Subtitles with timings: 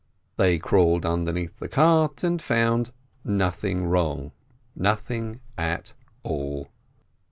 [0.35, 2.91] They crawled underneath the cart, and found
[3.23, 4.31] nothing wrong,
[4.75, 5.93] nothing at
[6.23, 6.69] all.